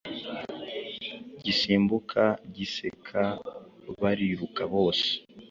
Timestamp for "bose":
4.73-5.07